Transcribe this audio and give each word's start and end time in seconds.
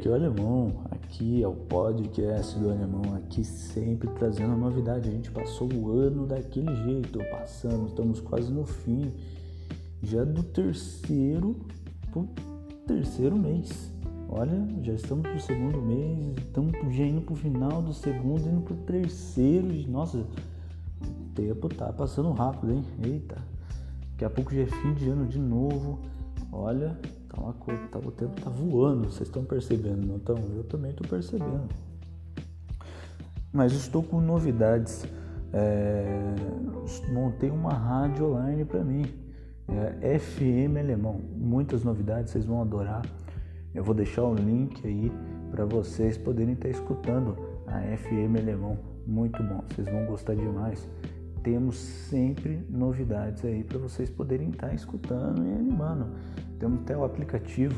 aqui 0.00 0.08
é 0.08 0.10
o 0.10 0.14
Alemão, 0.14 0.72
aqui 0.90 1.42
é 1.42 1.46
o 1.46 1.52
podcast 1.52 2.58
do 2.58 2.70
Alemão, 2.70 3.14
aqui 3.16 3.44
sempre 3.44 4.08
trazendo 4.12 4.56
novidade. 4.56 5.10
A 5.10 5.12
gente 5.12 5.30
passou 5.30 5.70
o 5.70 5.90
ano 5.90 6.26
daquele 6.26 6.74
jeito, 6.84 7.18
passando, 7.30 7.88
estamos 7.88 8.18
quase 8.18 8.50
no 8.50 8.64
fim, 8.64 9.12
já 10.02 10.24
do 10.24 10.42
terceiro 10.42 11.54
pro 12.10 12.26
terceiro 12.86 13.36
mês. 13.36 13.92
Olha, 14.30 14.66
já 14.82 14.94
estamos 14.94 15.30
no 15.30 15.38
segundo 15.38 15.82
mês, 15.82 16.38
estamos 16.38 16.72
já 16.96 17.04
indo 17.04 17.20
pro 17.20 17.34
final 17.34 17.82
do 17.82 17.92
segundo, 17.92 18.48
indo 18.48 18.62
pro 18.62 18.76
terceiro. 18.76 19.68
Nossa, 19.86 20.16
o 20.16 21.34
tempo 21.34 21.68
tá 21.68 21.92
passando 21.92 22.32
rápido, 22.32 22.72
hein? 22.72 22.84
Eita, 23.04 23.36
daqui 24.12 24.24
a 24.24 24.30
pouco 24.30 24.54
já 24.54 24.62
é 24.62 24.66
fim 24.66 24.94
de 24.94 25.10
ano 25.10 25.26
de 25.26 25.38
novo. 25.38 25.98
Olha, 26.50 26.98
tá 27.30 27.40
uma 27.40 27.52
coisa, 27.52 27.80
tá, 27.88 27.98
o 27.98 28.10
tempo 28.10 28.40
tá 28.40 28.50
voando, 28.50 29.04
vocês 29.04 29.28
estão 29.28 29.44
percebendo, 29.44 30.04
não 30.06 30.16
estão? 30.16 30.36
Eu 30.54 30.64
também 30.64 30.90
estou 30.90 31.06
percebendo. 31.06 31.68
Mas 33.52 33.72
estou 33.72 34.02
com 34.02 34.20
novidades. 34.20 35.04
É, 35.52 36.34
montei 37.12 37.50
uma 37.50 37.72
rádio 37.72 38.32
online 38.32 38.64
para 38.64 38.84
mim, 38.84 39.04
é 39.68 40.18
FM 40.18 40.76
Alemão. 40.78 41.20
Muitas 41.36 41.82
novidades, 41.84 42.32
vocês 42.32 42.44
vão 42.44 42.62
adorar. 42.62 43.02
Eu 43.74 43.84
vou 43.84 43.94
deixar 43.94 44.24
o 44.24 44.34
link 44.34 44.86
aí 44.86 45.12
para 45.50 45.64
vocês 45.64 46.18
poderem 46.18 46.54
estar 46.54 46.68
escutando 46.68 47.36
a 47.66 47.80
FM 47.96 48.38
Alemão. 48.38 48.78
Muito 49.06 49.42
bom, 49.42 49.62
vocês 49.68 49.88
vão 49.88 50.04
gostar 50.06 50.34
demais 50.34 50.88
temos 51.42 51.76
sempre 51.76 52.64
novidades 52.68 53.44
aí 53.44 53.64
para 53.64 53.78
vocês 53.78 54.10
poderem 54.10 54.50
estar 54.50 54.74
escutando 54.74 55.46
e 55.46 55.52
animando. 55.52 56.06
Temos 56.58 56.80
até 56.82 56.96
o 56.96 57.04
aplicativo, 57.04 57.74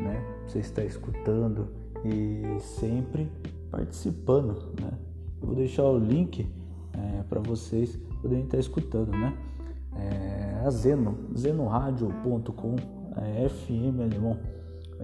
né? 0.00 0.20
Pra 0.20 0.48
você 0.48 0.58
estar 0.58 0.84
escutando 0.84 1.68
e 2.04 2.60
sempre 2.60 3.30
participando, 3.70 4.72
né? 4.80 4.90
Eu 5.40 5.46
vou 5.46 5.56
deixar 5.56 5.84
o 5.84 5.98
link 5.98 6.48
é, 6.92 7.22
para 7.22 7.40
vocês 7.40 7.96
poderem 8.20 8.44
estar 8.44 8.58
escutando, 8.58 9.10
né? 9.10 9.36
É, 9.96 10.66
a 10.66 10.70
Zeno, 10.70 11.16
zenoradio.com, 11.36 12.76
é 13.16 13.48
FM 13.48 14.00
Alemão. 14.00 14.38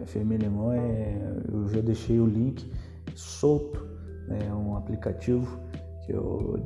FM 0.07 0.33
Alemão 0.39 0.73
é, 0.73 1.43
eu 1.53 1.69
já 1.69 1.81
deixei 1.81 2.19
o 2.19 2.27
link 2.27 2.71
solto, 3.15 3.87
é 4.29 4.53
um 4.53 4.77
aplicativo 4.77 5.59
que 6.11 6.17
eu 6.17 6.61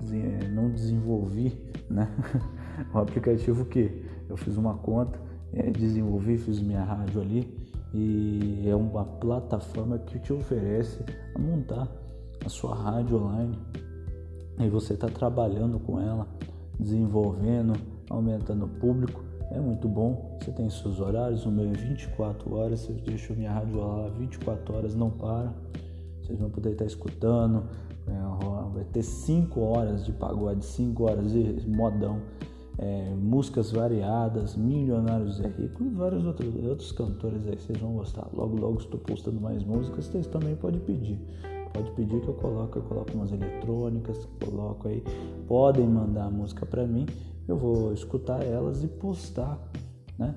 não 0.53 0.71
desenvolvi, 0.71 1.53
né? 1.91 2.09
um 2.95 2.99
aplicativo 2.99 3.67
que 3.67 4.03
eu 4.29 4.37
fiz 4.37 4.57
uma 4.57 4.75
conta, 4.75 5.21
é, 5.53 5.71
desenvolvi, 5.71 6.39
fiz 6.39 6.61
minha 6.61 6.83
rádio 6.83 7.21
ali 7.21 7.69
e 7.93 8.65
é 8.67 8.75
uma 8.75 9.05
plataforma 9.05 9.99
que 9.99 10.19
te 10.19 10.33
oferece 10.33 11.05
a 11.35 11.39
montar 11.39 11.89
a 12.45 12.49
sua 12.49 12.75
rádio 12.75 13.23
online 13.23 13.57
e 14.59 14.69
você 14.69 14.95
está 14.95 15.09
trabalhando 15.09 15.79
com 15.79 16.01
ela, 16.01 16.27
desenvolvendo, 16.81 17.75
aumentando 18.09 18.65
o 18.65 18.69
público. 18.69 19.23
É 19.51 19.61
muito 19.61 19.87
bom, 19.87 20.39
você 20.41 20.51
tem 20.53 20.71
seus 20.71 21.01
horários, 21.01 21.45
o 21.45 21.51
meu 21.51 21.69
é 21.69 21.73
24 21.73 22.55
horas, 22.55 22.81
você 22.81 22.93
deixa 22.93 23.35
minha 23.35 23.53
rádio 23.53 23.77
lá 23.77 24.09
24 24.09 24.75
horas, 24.75 24.95
não 24.95 25.11
para. 25.11 25.53
Vocês 26.23 26.39
vão 26.41 26.49
poder 26.49 26.73
estar 26.73 26.87
escutando, 26.87 27.65
é, 28.07 28.13
vai 28.75 28.85
ter 28.85 29.03
5 29.03 29.61
horas 29.61 30.05
de 30.05 30.13
pagode, 30.13 30.65
5 30.65 31.05
horas 31.05 31.33
de 31.33 31.69
modão, 31.69 32.21
é, 32.77 33.15
músicas 33.15 33.71
variadas, 33.71 34.57
Milionários 34.57 35.41
é 35.41 35.49
Rico 35.49 35.85
e 35.85 35.89
vários 35.89 36.27
outros, 36.27 36.55
outros 36.67 36.93
cantores 36.93 37.47
aí, 37.47 37.57
vocês 37.57 37.79
vão 37.79 37.93
gostar. 37.93 38.29
Logo, 38.33 38.57
logo 38.57 38.79
estou 38.79 38.99
postando 38.99 39.41
mais 39.41 39.63
músicas, 39.65 40.07
vocês 40.07 40.27
também 40.27 40.57
podem 40.57 40.81
pedir. 40.81 41.19
Pode 41.73 41.91
pedir 41.93 42.21
que 42.21 42.29
eu 42.29 42.35
coloco, 42.35 42.79
eu 42.79 42.83
coloco 42.83 43.13
umas 43.15 43.33
eletrônicas, 43.33 44.29
coloco 44.45 44.89
aí. 44.89 45.03
Podem 45.47 45.87
mandar 45.87 46.27
a 46.27 46.31
música 46.31 46.67
para 46.67 46.87
mim, 46.87 47.07
eu 47.49 47.57
vou 47.57 47.93
escutar 47.93 48.45
elas 48.45 48.83
e 48.83 48.89
postar, 48.89 49.59
né? 50.19 50.35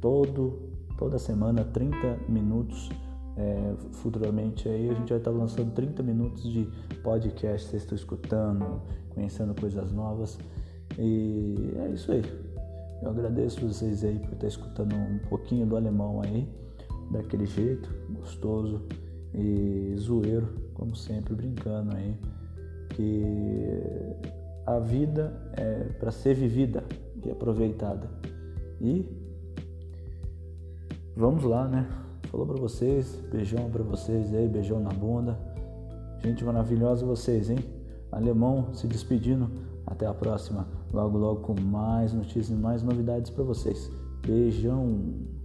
todo, 0.00 0.58
toda 0.98 1.18
semana, 1.18 1.64
30 1.64 2.18
minutos. 2.28 2.88
É, 3.36 3.74
futuramente 3.92 4.68
aí 4.68 4.90
a 4.90 4.94
gente 4.94 5.08
vai 5.08 5.18
estar 5.18 5.30
lançando 5.30 5.72
30 5.72 6.02
minutos 6.02 6.42
de 6.42 6.68
podcast, 7.02 7.68
vocês 7.68 7.82
estão 7.82 7.96
escutando, 7.96 8.82
conhecendo 9.14 9.58
coisas 9.58 9.92
novas. 9.92 10.38
E 10.98 11.72
é 11.76 11.90
isso 11.90 12.12
aí. 12.12 12.22
Eu 13.02 13.10
agradeço 13.10 13.66
vocês 13.66 14.04
aí 14.04 14.18
por 14.18 14.34
estar 14.34 14.46
escutando 14.46 14.94
um 14.94 15.18
pouquinho 15.28 15.64
do 15.64 15.74
alemão 15.74 16.20
aí, 16.22 16.46
daquele 17.10 17.46
jeito, 17.46 17.88
gostoso 18.10 18.82
e 19.34 19.94
zoeiro, 19.98 20.48
como 20.74 20.94
sempre, 20.94 21.34
brincando 21.34 21.94
aí, 21.96 22.16
que 22.90 23.24
a 24.66 24.78
vida 24.78 25.32
é 25.56 25.84
para 25.98 26.10
ser 26.10 26.34
vivida 26.34 26.84
e 27.24 27.30
aproveitada. 27.30 28.10
E 28.80 29.06
vamos 31.16 31.44
lá, 31.44 31.68
né? 31.68 31.88
Falou 32.24 32.46
para 32.46 32.56
vocês, 32.56 33.20
beijão 33.30 33.70
para 33.70 33.82
vocês 33.82 34.32
aí, 34.34 34.48
beijão 34.48 34.80
na 34.80 34.90
bunda. 34.90 35.38
Gente 36.22 36.44
maravilhosa 36.44 37.04
vocês, 37.04 37.50
hein? 37.50 37.58
Alemão 38.12 38.72
se 38.74 38.86
despedindo. 38.86 39.50
Até 39.86 40.06
a 40.06 40.14
próxima. 40.14 40.68
Logo, 40.92 41.18
logo 41.18 41.40
com 41.40 41.60
mais 41.60 42.12
notícias 42.12 42.50
e 42.50 42.54
mais 42.54 42.82
novidades 42.82 43.30
para 43.30 43.42
vocês. 43.42 43.90
Beijão. 44.24 45.39